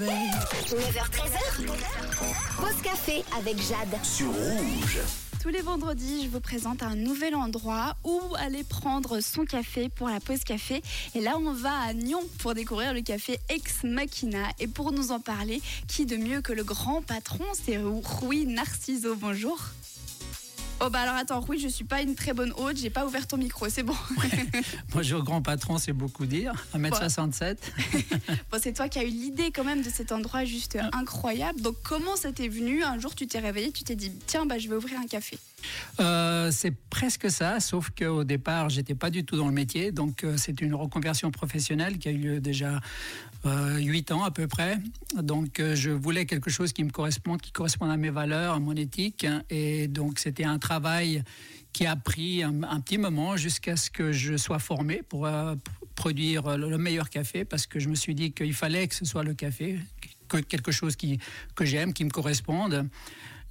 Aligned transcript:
9h13h. 0.00 1.66
Pause 2.56 2.82
café 2.82 3.22
avec 3.36 3.58
Jade. 3.58 4.02
Sur 4.02 4.28
Rouge. 4.32 4.98
Tous 5.42 5.50
les 5.50 5.60
vendredis, 5.60 6.24
je 6.24 6.28
vous 6.28 6.40
présente 6.40 6.82
un 6.82 6.94
nouvel 6.94 7.34
endroit 7.34 7.96
où 8.04 8.18
aller 8.38 8.64
prendre 8.64 9.20
son 9.20 9.44
café 9.44 9.90
pour 9.90 10.08
la 10.08 10.20
pause 10.20 10.42
café. 10.44 10.80
Et 11.14 11.20
là, 11.20 11.36
on 11.38 11.52
va 11.52 11.72
à 11.80 11.92
Nyon 11.92 12.22
pour 12.38 12.54
découvrir 12.54 12.94
le 12.94 13.02
café 13.02 13.38
Ex 13.50 13.84
Machina. 13.84 14.48
Et 14.58 14.68
pour 14.68 14.92
nous 14.92 15.12
en 15.12 15.20
parler, 15.20 15.60
qui 15.86 16.06
de 16.06 16.16
mieux 16.16 16.40
que 16.40 16.54
le 16.54 16.64
grand 16.64 17.02
patron, 17.02 17.44
c'est 17.52 17.76
Rui 17.76 18.46
Narciso. 18.46 19.14
Bonjour. 19.16 19.58
Oh 20.82 20.88
bah 20.88 21.00
alors 21.00 21.16
attends, 21.16 21.40
Rui, 21.40 21.58
je 21.58 21.68
suis 21.68 21.84
pas 21.84 22.00
une 22.00 22.14
très 22.14 22.32
bonne 22.32 22.52
hôte, 22.56 22.78
j'ai 22.78 22.88
pas 22.88 23.04
ouvert 23.04 23.26
ton 23.26 23.36
micro, 23.36 23.68
c'est 23.68 23.82
bon. 23.82 23.94
Bonjour 24.94 25.22
grand 25.22 25.42
patron, 25.42 25.76
c'est 25.76 25.92
beaucoup 25.92 26.24
dire. 26.24 26.54
1m67. 26.74 27.56
bon, 28.50 28.58
c'est 28.62 28.72
toi 28.72 28.88
qui 28.88 28.98
as 28.98 29.04
eu 29.04 29.08
l'idée 29.08 29.50
quand 29.50 29.64
même 29.64 29.82
de 29.82 29.90
cet 29.90 30.10
endroit 30.10 30.46
juste 30.46 30.78
incroyable. 30.92 31.60
Donc 31.60 31.76
comment 31.82 32.16
ça 32.16 32.32
t'est 32.32 32.48
venu? 32.48 32.82
Un 32.82 32.98
jour 32.98 33.14
tu 33.14 33.26
t'es 33.26 33.40
réveillé, 33.40 33.72
tu 33.72 33.84
t'es 33.84 33.94
dit 33.94 34.10
tiens 34.26 34.46
bah 34.46 34.58
je 34.58 34.68
vais 34.68 34.76
ouvrir 34.76 34.98
un 34.98 35.06
café. 35.06 35.38
Euh, 36.00 36.50
c'est 36.50 36.74
presque 36.90 37.30
ça, 37.30 37.60
sauf 37.60 37.90
qu'au 37.90 38.24
départ, 38.24 38.68
j'étais 38.68 38.94
pas 38.94 39.10
du 39.10 39.24
tout 39.24 39.36
dans 39.36 39.46
le 39.46 39.52
métier. 39.52 39.92
Donc, 39.92 40.24
euh, 40.24 40.36
c'est 40.36 40.60
une 40.60 40.74
reconversion 40.74 41.30
professionnelle 41.30 41.98
qui 41.98 42.08
a 42.08 42.12
eu 42.12 42.18
lieu 42.18 42.40
déjà 42.40 42.80
euh, 43.46 43.78
8 43.78 44.12
ans 44.12 44.24
à 44.24 44.30
peu 44.30 44.46
près. 44.46 44.78
Donc, 45.14 45.60
je 45.74 45.90
voulais 45.90 46.26
quelque 46.26 46.50
chose 46.50 46.72
qui 46.72 46.84
me 46.84 46.90
corresponde, 46.90 47.40
qui 47.40 47.52
corresponde 47.52 47.90
à 47.90 47.96
mes 47.96 48.10
valeurs, 48.10 48.54
à 48.54 48.60
mon 48.60 48.74
éthique. 48.74 49.26
Et 49.50 49.88
donc, 49.88 50.18
c'était 50.18 50.44
un 50.44 50.58
travail 50.58 51.22
qui 51.72 51.86
a 51.86 51.96
pris 51.96 52.42
un, 52.42 52.80
petit 52.80 52.98
moment 52.98 53.36
jusqu'à 53.36 53.76
ce 53.76 53.90
que 53.90 54.10
je 54.10 54.36
sois 54.36 54.58
formé 54.58 55.02
pour 55.08 55.28
produire 55.94 56.56
le, 56.56 56.78
meilleur 56.78 57.10
café, 57.10 57.44
parce 57.44 57.66
que 57.66 57.78
je 57.78 57.88
me 57.88 57.94
suis 57.94 58.14
dit 58.14 58.32
qu'il 58.32 58.54
fallait 58.54 58.88
que 58.88 58.94
ce 58.94 59.04
soit 59.04 59.22
le 59.22 59.34
café, 59.34 59.78
que 60.28 60.38
quelque 60.38 60.72
chose 60.72 60.96
qui, 60.96 61.18
que 61.54 61.64
j'aime, 61.64 61.92
qui 61.92 62.04
me 62.04 62.10
corresponde. 62.10 62.88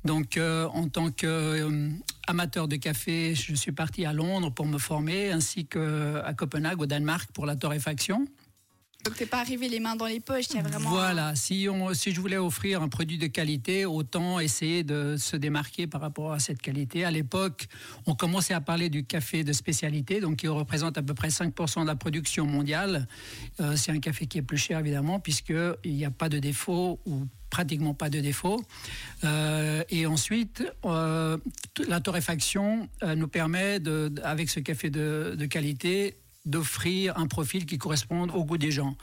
Donc, 0.05 0.37
euh, 0.37 0.65
en 0.67 0.87
tant 0.87 1.11
qu'amateur 1.11 2.63
euh, 2.63 2.67
de 2.67 2.75
café, 2.77 3.35
je 3.35 3.53
suis 3.55 3.71
parti 3.71 4.05
à 4.05 4.13
Londres 4.13 4.51
pour 4.51 4.65
me 4.65 4.77
former, 4.77 5.31
ainsi 5.31 5.65
qu'à 5.65 6.33
Copenhague, 6.37 6.81
au 6.81 6.85
Danemark, 6.85 7.29
pour 7.33 7.45
la 7.45 7.55
torréfaction. 7.55 8.25
Donc 9.05 9.15
t'es 9.15 9.25
pas 9.25 9.39
arrivé 9.39 9.69
les 9.69 9.79
mains 9.79 9.95
dans 9.95 10.07
les 10.07 10.19
poches, 10.19 10.47
il 10.53 10.61
vraiment. 10.61 10.89
Voilà, 10.89 11.33
si, 11.33 11.67
on, 11.71 11.93
si 11.93 12.11
je 12.11 12.19
voulais 12.19 12.37
offrir 12.37 12.81
un 12.81 12.89
produit 12.89 13.17
de 13.17 13.27
qualité, 13.27 13.85
autant 13.85 14.41
essayer 14.41 14.83
de 14.83 15.15
se 15.17 15.37
démarquer 15.37 15.87
par 15.87 16.01
rapport 16.01 16.33
à 16.33 16.39
cette 16.39 16.61
qualité. 16.61 17.05
À 17.05 17.11
l'époque, 17.11 17.69
on 18.07 18.13
commençait 18.13 18.53
à 18.53 18.59
parler 18.59 18.89
du 18.89 19.05
café 19.05 19.45
de 19.45 19.53
spécialité, 19.53 20.19
donc 20.19 20.37
qui 20.37 20.49
représente 20.49 20.97
à 20.97 21.01
peu 21.01 21.13
près 21.13 21.29
5% 21.29 21.83
de 21.83 21.87
la 21.87 21.95
production 21.95 22.45
mondiale. 22.45 23.07
Euh, 23.61 23.77
c'est 23.77 23.93
un 23.93 24.01
café 24.01 24.27
qui 24.27 24.37
est 24.37 24.41
plus 24.41 24.57
cher 24.57 24.79
évidemment, 24.79 25.21
puisqu'il 25.21 25.95
n'y 25.95 26.03
a 26.03 26.11
pas 26.11 26.27
de 26.27 26.39
défaut 26.39 26.99
ou 27.05 27.25
pratiquement 27.49 27.93
pas 27.93 28.09
de 28.09 28.19
défaut. 28.19 28.61
Euh, 29.23 29.81
et 29.89 30.07
ensuite, 30.07 30.61
euh, 30.83 31.37
la 31.87 32.01
torréfaction 32.01 32.89
nous 33.15 33.27
permet, 33.29 33.79
de, 33.79 34.13
avec 34.23 34.49
ce 34.49 34.59
café 34.59 34.89
de 34.89 35.45
qualité, 35.45 36.17
d'offrir 36.45 37.17
un 37.17 37.27
profil 37.27 37.65
qui 37.65 37.77
corresponde 37.77 38.31
au 38.31 38.43
goût 38.43 38.57
des 38.57 38.71
gens. 38.71 38.95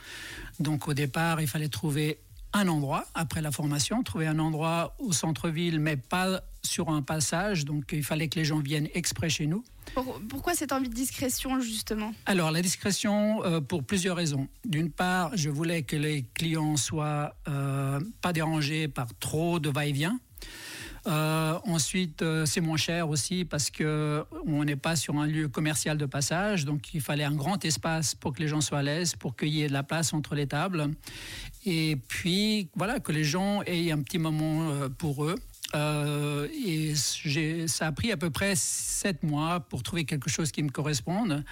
Donc 0.61 0.89
au 0.89 0.95
départ, 0.95 1.41
il 1.41 1.47
fallait 1.47 1.69
trouver 1.69 2.19
un 2.53 2.69
endroit 2.69 3.05
après 3.15 3.43
la 3.43 3.51
formation, 3.51 4.03
trouver 4.03 4.27
un 4.27 4.39
endroit 4.39 4.95
au 4.99 5.13
centre-ville, 5.13 5.79
mais 5.79 5.97
pas 5.97 6.43
sur 6.63 6.89
un 6.89 7.03
passage. 7.03 7.65
Donc 7.65 7.91
il 7.93 8.03
fallait 8.03 8.29
que 8.29 8.39
les 8.39 8.45
gens 8.45 8.61
viennent 8.61 8.89
exprès 8.95 9.29
chez 9.29 9.47
nous. 9.47 9.65
Pourquoi 10.29 10.55
cette 10.55 10.73
envie 10.73 10.89
de 10.89 10.95
discrétion 10.95 11.61
justement? 11.61 12.13
Alors 12.25 12.51
la 12.51 12.63
discrétion 12.63 13.45
euh, 13.45 13.61
pour 13.61 13.85
plusieurs 13.85 14.17
raisons. 14.17 14.49
D'une 14.65 14.91
part, 14.91 15.37
je 15.37 15.51
voulais 15.51 15.83
que 15.83 15.97
les 15.97 16.25
clients 16.35 16.77
soient 16.77 17.35
euh, 17.49 18.01
pas 18.21 18.33
dérangés 18.33 18.89
par 18.89 19.09
trop 19.21 19.59
de 19.61 19.69
va-et-vient. 19.69 20.19
Euh, 21.07 21.59
ensuite, 21.67 22.23
euh, 22.23 22.47
c'est 22.47 22.61
moins 22.61 22.77
cher 22.77 23.09
aussi 23.09 23.45
parce 23.45 23.71
que 23.71 24.25
on 24.47 24.65
n'est 24.65 24.77
pas 24.77 24.97
sur 24.97 25.17
un 25.17 25.27
lieu 25.27 25.49
commercial 25.49 25.99
de 25.99 26.07
passage, 26.07 26.65
donc 26.65 26.95
il 26.95 27.01
fallait 27.01 27.25
un 27.25 27.35
grand 27.35 27.65
espace 27.65 28.15
pour 28.15 28.35
que 28.35 28.41
les 28.41 28.49
gens 28.49 28.61
soient 28.61 28.79
à 28.79 28.83
l'aise, 28.83 29.15
pour 29.15 29.37
qu'il 29.37 29.49
y 29.49 29.63
ait 29.63 29.69
de 29.69 29.73
la 29.73 29.85
place 29.85 30.13
entre 30.13 30.35
les 30.35 30.49
tables, 30.49 30.91
et 31.65 31.97
puis 32.09 32.71
voilà 32.75 32.99
que 32.99 33.13
les 33.13 33.23
gens 33.23 33.63
aient 33.63 33.93
un 33.93 34.03
petit 34.03 34.19
moment 34.19 34.71
euh, 34.71 34.89
pour 34.89 35.25
eux. 35.25 35.37
et 36.67 36.95
ça 37.67 37.87
a 37.87 37.93
pris 37.93 38.11
à 38.11 38.17
peu 38.17 38.31
près 38.31 38.55
sept 38.57 39.23
mois 39.23 39.61
pour 39.61 39.83
trouver 39.83 40.05
quelque 40.05 40.31
chose 40.31 40.51
qui 40.51 40.63
me 40.63 40.71
corresponde. 40.71 41.45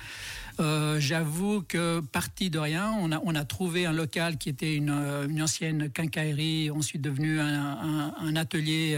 J'avoue 0.59 1.63
que 1.63 2.01
parti 2.01 2.49
de 2.49 2.59
rien, 2.59 2.93
on 3.01 3.35
a, 3.35 3.45
trouvé 3.45 3.87
un 3.87 3.93
local 3.93 4.39
qui 4.39 4.49
était 4.49 4.75
une, 4.75 5.43
ancienne 5.43 5.91
quincaillerie, 5.91 6.71
ensuite 6.71 7.03
devenu 7.03 7.41
un 7.41 8.37
atelier 8.37 8.97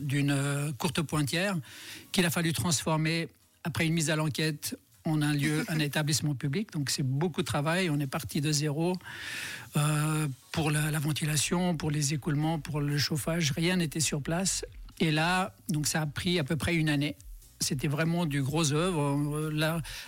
d'une 0.00 0.30
euh, 0.30 0.72
courte 0.72 1.02
pointière 1.02 1.56
qu'il 2.12 2.26
a 2.26 2.30
fallu 2.30 2.52
transformer 2.52 3.28
après 3.64 3.86
une 3.86 3.94
mise 3.94 4.10
à 4.10 4.16
l'enquête 4.16 4.78
en 5.04 5.20
un 5.22 5.34
lieu, 5.34 5.64
un 5.68 5.78
établissement 5.80 6.34
public. 6.34 6.72
Donc 6.72 6.90
c'est 6.90 7.02
beaucoup 7.02 7.42
de 7.42 7.46
travail. 7.46 7.90
On 7.90 7.98
est 8.00 8.06
parti 8.06 8.40
de 8.40 8.52
zéro 8.52 8.94
euh, 9.76 10.28
pour 10.52 10.70
la, 10.70 10.90
la, 10.90 10.98
ventilation, 10.98 11.76
pour 11.76 11.90
les 11.90 12.14
écoulements, 12.14 12.58
pour 12.58 12.80
le 12.80 12.96
chauffage. 12.98 13.52
Rien 13.52 13.76
n'était 13.76 14.00
sur 14.00 14.22
place. 14.22 14.64
Et 15.00 15.10
là, 15.10 15.54
donc 15.68 15.86
ça 15.86 16.02
a 16.02 16.06
pris 16.06 16.38
à 16.38 16.44
peu 16.44 16.56
près 16.56 16.74
une 16.74 16.88
année 16.88 17.16
c'était 17.60 17.88
vraiment 17.88 18.26
du 18.26 18.42
gros 18.42 18.72
œuvre. 18.72 19.50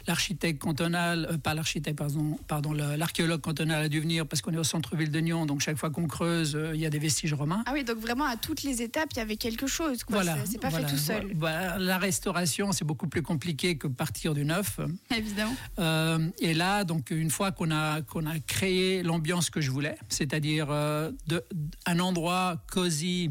L'architecte 0.07 0.61
cantonal, 0.61 1.29
euh, 1.31 1.39
pas 1.39 1.55
l'architecte, 1.55 1.99
pardon, 1.99 2.39
pardon 2.47 2.73
l'archéologue 2.73 3.41
cantonal 3.41 3.85
a 3.85 3.89
dû 3.89 4.01
venir 4.01 4.27
parce 4.27 4.43
qu'on 4.43 4.53
est 4.53 4.59
au 4.59 4.65
centre-ville 4.65 5.11
de 5.11 5.21
Nyon, 5.21 5.47
donc 5.47 5.61
chaque 5.61 5.77
fois 5.77 5.91
qu'on 5.91 6.07
creuse, 6.07 6.55
euh, 6.55 6.75
il 6.75 6.81
y 6.81 6.87
a 6.87 6.91
des 6.91 6.99
vestiges 6.99 7.35
romains. 7.35 7.63
Ah 7.67 7.71
oui, 7.73 7.85
donc 7.85 7.99
vraiment 7.99 8.25
à 8.25 8.37
toutes 8.37 8.63
les 8.63 8.83
étapes, 8.83 9.09
il 9.13 9.19
y 9.19 9.21
avait 9.21 9.37
quelque 9.37 9.67
chose. 9.67 10.05
Quoi. 10.05 10.17
Voilà, 10.17 10.37
c'est 10.45 10.61
pas 10.61 10.71
fait 10.71 10.87
tout 10.87 10.97
seul. 10.97 11.33
la 11.41 11.99
restauration, 11.99 12.73
c'est 12.73 12.85
beaucoup 12.85 13.09
plus 13.09 13.23
compliqué 13.23 13.79
que 13.79 13.87
partir 13.87 14.35
du 14.35 14.45
neuf. 14.45 14.81
Évidemment. 15.17 15.55
Euh, 15.79 16.29
et 16.39 16.55
là, 16.55 16.85
donc 16.85 17.11
une 17.11 17.31
fois 17.31 17.53
qu'on 17.53 17.71
a 17.71 18.03
qu'on 18.03 18.27
a 18.27 18.39
créé 18.41 19.03
l'ambiance 19.03 19.51
que 19.51 19.61
je 19.61 19.71
voulais, 19.71 19.97
c'est-à-dire 20.09 20.71
un 20.71 22.01
endroit 22.01 22.63
cosy 22.71 23.31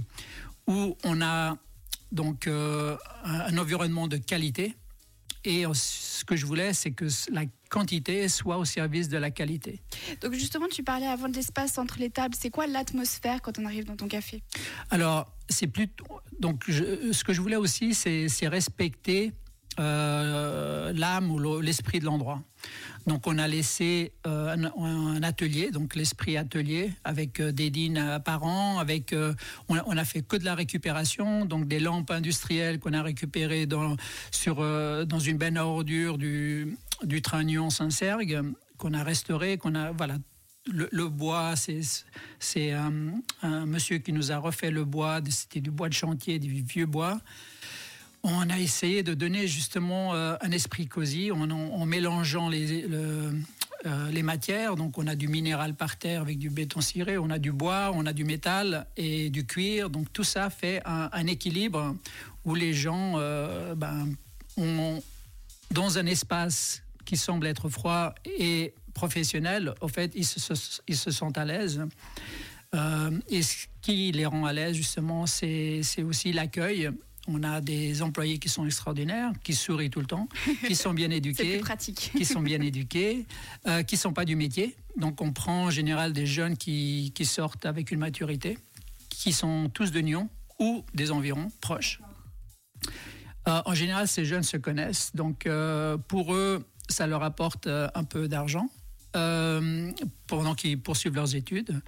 où 0.68 0.97
on 1.03 1.22
a 1.22 1.58
donc 2.11 2.47
euh, 2.47 2.97
un 3.23 3.57
environnement 3.57 4.07
de 4.07 4.17
qualité. 4.17 4.75
Et 5.43 5.63
ce 5.73 6.25
que 6.25 6.35
je 6.35 6.45
voulais, 6.45 6.73
c'est 6.73 6.89
que 6.91 7.05
la 7.31 7.43
quantité 7.69 8.27
soit 8.29 8.57
au 8.57 8.66
service 8.66 9.09
de 9.09 9.17
la 9.17 9.29
qualité. 9.29 9.79
Donc 10.21 10.33
justement, 10.33 10.66
tu 10.67 10.83
parlais 10.83 11.05
avant 11.05 11.29
de 11.29 11.35
l'espace 11.35 11.77
entre 11.77 11.99
les 11.99 12.09
tables. 12.09 12.35
C'est 12.35 12.49
quoi 12.49 12.66
l'atmosphère 12.66 13.43
quand 13.43 13.59
on 13.59 13.66
arrive 13.66 13.85
dans 13.85 13.95
ton 13.95 14.07
café? 14.07 14.41
Alors, 14.89 15.31
c'est 15.47 15.67
plutôt... 15.67 16.05
Donc, 16.39 16.63
ce 16.67 17.23
que 17.23 17.31
je 17.31 17.41
voulais 17.41 17.55
aussi, 17.55 17.93
c'est 17.93 18.47
respecter 18.47 19.33
euh, 19.78 20.94
l'âme 20.94 21.31
ou 21.31 21.59
l'esprit 21.59 22.00
de 22.00 22.06
l'endroit. 22.06 22.41
Donc 23.08 23.28
on 23.28 23.38
a 23.38 23.47
laissé 23.47 24.13
euh, 24.25 24.56
un, 24.78 25.22
atelier, 25.22 25.69
donc 25.69 25.96
l'esprit 25.96 26.38
atelier, 26.38 26.91
avec 27.03 27.41
euh, 27.41 27.52
des 27.52 27.69
dînes 27.69 27.97
apparents, 27.97 28.80
avec 28.80 29.14
on, 29.68 29.97
a, 29.97 30.06
fait 30.06 30.22
que 30.22 30.38
de 30.38 30.46
la 30.46 30.56
récupération, 30.56 31.44
donc 31.44 31.68
des 31.68 31.81
lampes 31.81 32.12
industrielles 32.12 32.80
qu'on 32.80 32.94
a 32.94 33.03
récupérées 33.03 33.66
dans, 33.66 33.97
sur, 34.31 34.56
dans 34.56 35.19
une 35.19 35.38
benne 35.38 35.58
à 35.58 35.66
ordures 35.66 36.18
du, 36.18 36.78
du 37.03 37.22
train 37.22 37.44
Nyon-Saint-Sergue, 37.44 38.44
qu'on 38.78 38.94
a 38.94 39.03
restauré, 39.03 39.58
qu'on 39.58 39.75
a 39.75 39.91
voilà 39.91 40.16
le, 40.68 41.09
bois, 41.09 41.53
c'est 42.40 42.72
un, 42.72 42.94
un, 43.44 43.66
monsieur 43.66 43.97
qui 43.97 44.14
nous 44.14 44.31
a 44.31 44.38
refait 44.38 44.72
le 44.72 44.84
bois, 44.84 45.19
c'était 45.30 45.62
du 45.62 45.69
bois 45.69 45.90
de 45.90 45.94
chantier, 45.94 46.40
du 46.40 46.64
vieux 46.64 46.88
bois 46.88 47.19
on 48.25 48.50
a 48.50 48.58
essayé 48.58 49.03
de 49.03 49.13
donner 49.13 49.47
justement 49.47 50.16
euh, 50.16 50.36
un 50.41 50.52
esprit 50.52 50.88
cosy 50.88 51.31
en, 51.31 51.86
mélangeant 51.86 52.50
les, 52.50 52.86
euh, 52.90 53.31
les 54.12 54.24
matières. 54.24 54.75
Donc 54.75 54.97
on 54.97 55.06
a 55.06 55.16
du 55.16 55.28
minéral 55.28 55.75
par 55.75 55.97
terre 55.97 56.22
avec 56.22 56.40
du 56.40 56.50
béton 56.50 56.81
ciré, 56.81 57.19
on 57.19 57.30
a 57.30 57.38
du 57.38 57.52
bois, 57.52 57.91
on 57.94 58.06
a 58.08 58.14
du 58.14 58.24
métal 58.24 58.88
et 58.97 59.29
du 59.29 59.46
cuir. 59.46 59.91
Donc 59.91 60.11
tout 60.11 60.23
ça 60.23 60.49
fait 60.49 60.82
un, 60.85 61.28
équilibre 61.28 61.96
où 62.46 62.55
les 62.55 62.73
gens, 62.73 63.14
euh, 63.17 63.76
ben, 63.76 64.08
dans 65.72 65.97
un 65.99 66.05
espace 66.08 66.82
qui 67.05 67.17
semble 67.17 67.46
être 67.46 67.70
froid 67.70 68.16
et 68.26 68.73
professionnel, 68.96 69.76
au 69.82 69.88
fait, 69.88 70.11
ils 70.16 70.26
se 70.26 71.11
sentent 71.11 71.38
à 71.38 71.46
l'aise. 71.46 71.79
et 73.29 73.41
ce 73.44 73.67
qui 73.84 74.11
les 74.11 74.26
rend 74.26 74.46
à 74.46 74.53
l'aise, 74.53 74.76
justement, 74.76 75.28
c'est 75.28 75.84
aussi 76.03 76.34
l'accueil 76.34 76.90
on 77.27 77.43
a 77.43 77.61
des 77.61 78.01
employés 78.01 78.39
qui 78.39 78.49
sont 78.49 78.66
extraordinaires, 78.66 79.31
qui 79.43 79.53
sourient 79.53 79.89
tout 79.89 79.99
le 79.99 80.05
temps, 80.05 80.27
qui 80.67 80.75
sont 80.75 80.93
bien 80.93 81.09
éduqués, 81.11 81.61
qui 82.16 82.25
sont 82.25 82.41
bien 82.41 82.61
éduqués, 82.61 83.25
euh, 83.67 83.83
qui 83.83 83.97
sont 83.97 84.13
pas 84.13 84.25
du 84.25 84.35
métier. 84.35 84.75
Donc 84.97 85.22
on 85.22 85.33
prend 85.33 85.66
en 85.66 85.69
général 85.69 86.13
des 86.13 86.25
jeunes 86.25 86.57
qui, 86.57 87.11
sortent 87.23 87.66
avec 87.66 87.91
une 87.91 87.99
maturité, 87.99 88.57
qui 89.09 89.31
sont 89.31 89.69
tous 89.73 89.91
de 89.91 89.99
Nyon 89.99 90.29
ou 90.59 90.83
des 90.93 91.11
environs 91.11 91.51
proches. 91.61 91.99
Euh, 93.47 93.61
en 93.66 93.73
général, 93.73 94.07
ces 94.07 94.25
jeunes 94.25 94.43
se 94.43 94.57
connaissent, 94.57 95.11
donc 95.16 95.45
euh, 95.45 95.97
pour 95.97 96.33
eux, 96.33 96.66
ça 96.89 97.07
leur 97.07 97.23
apporte 97.23 97.67
un 97.67 98.03
peu 98.03 98.27
d'argent. 98.27 98.69
Euh, 99.16 99.91
pendant 100.28 100.56
qu'ils 100.56 100.79
poursuivent 100.79 101.16
leurs 101.16 101.35
études. 101.35 101.79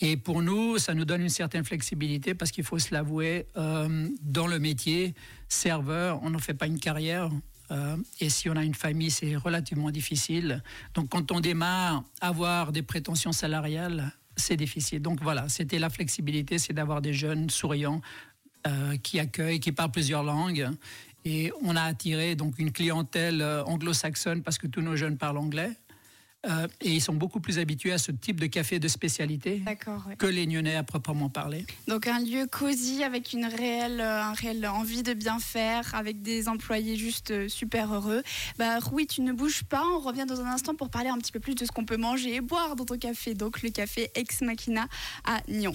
Et 0.00 0.16
pour 0.16 0.40
nous, 0.42 0.78
ça 0.78 0.94
nous 0.94 1.04
donne 1.04 1.22
une 1.22 1.28
certaine 1.28 1.64
flexibilité 1.64 2.34
parce 2.34 2.52
qu'il 2.52 2.62
faut 2.62 2.78
se 2.78 2.94
l'avouer, 2.94 3.46
euh, 3.56 4.08
dans 4.22 4.46
le 4.46 4.60
métier, 4.60 5.14
serveur, 5.48 6.20
on 6.22 6.30
n'en 6.30 6.38
fait 6.38 6.54
pas 6.54 6.66
une 6.66 6.78
carrière. 6.78 7.30
Euh, 7.72 7.96
et 8.20 8.28
si 8.28 8.48
on 8.48 8.56
a 8.56 8.62
une 8.62 8.74
famille, 8.74 9.10
c'est 9.10 9.34
relativement 9.34 9.90
difficile. 9.90 10.62
Donc 10.94 11.08
quand 11.08 11.32
on 11.32 11.40
démarre, 11.40 12.04
avoir 12.20 12.70
des 12.70 12.82
prétentions 12.82 13.32
salariales, 13.32 14.12
c'est 14.36 14.56
difficile. 14.56 15.02
Donc 15.02 15.22
voilà, 15.22 15.48
c'était 15.48 15.78
la 15.78 15.90
flexibilité, 15.90 16.58
c'est 16.58 16.72
d'avoir 16.72 17.00
des 17.00 17.14
jeunes 17.14 17.50
souriants 17.50 18.00
qui 19.02 19.18
accueillent, 19.18 19.58
qui 19.58 19.72
parlent 19.72 19.90
plusieurs 19.90 20.22
langues. 20.22 20.68
Et 21.24 21.50
on 21.62 21.76
a 21.76 21.82
attiré 21.82 22.36
donc 22.36 22.58
une 22.58 22.72
clientèle 22.72 23.42
anglo-saxonne 23.42 24.42
parce 24.42 24.58
que 24.58 24.66
tous 24.66 24.82
nos 24.82 24.96
jeunes 24.96 25.16
parlent 25.16 25.38
anglais. 25.38 25.70
Euh, 26.46 26.66
et 26.80 26.90
ils 26.90 27.00
sont 27.00 27.12
beaucoup 27.12 27.40
plus 27.40 27.58
habitués 27.58 27.92
à 27.92 27.98
ce 27.98 28.12
type 28.12 28.40
de 28.40 28.46
café 28.46 28.78
de 28.78 28.88
spécialité 28.88 29.62
que 30.18 30.26
les 30.26 30.46
Nyonnais 30.46 30.76
à 30.76 30.82
proprement 30.82 31.28
parler. 31.28 31.66
Donc 31.86 32.06
un 32.06 32.18
lieu 32.20 32.46
cosy 32.46 33.04
avec 33.04 33.34
une 33.34 33.44
réelle, 33.44 34.00
un 34.00 34.32
réel 34.32 34.66
envie 34.66 35.02
de 35.02 35.12
bien 35.12 35.38
faire, 35.38 35.94
avec 35.94 36.22
des 36.22 36.48
employés 36.48 36.96
juste 36.96 37.48
super 37.48 37.92
heureux. 37.92 38.22
Bah, 38.58 38.78
Rui, 38.78 39.06
tu 39.06 39.20
ne 39.20 39.32
bouges 39.32 39.64
pas. 39.64 39.82
On 39.94 40.00
revient 40.00 40.24
dans 40.26 40.40
un 40.40 40.46
instant 40.46 40.74
pour 40.74 40.88
parler 40.88 41.10
un 41.10 41.18
petit 41.18 41.32
peu 41.32 41.40
plus 41.40 41.54
de 41.54 41.64
ce 41.66 41.72
qu'on 41.72 41.84
peut 41.84 41.98
manger 41.98 42.36
et 42.36 42.40
boire 42.40 42.74
dans 42.74 42.86
ton 42.86 42.96
café. 42.96 43.34
Donc 43.34 43.62
le 43.62 43.68
café 43.68 44.10
Ex 44.14 44.40
Machina 44.40 44.86
à 45.24 45.40
Nyon. 45.48 45.68